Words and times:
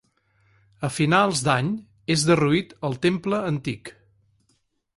A 0.87 0.89
finals 0.93 1.43
d'any 1.49 1.69
és 2.15 2.25
derruït 2.31 2.73
el 2.91 2.99
temple 3.07 3.43
antic. 3.53 3.93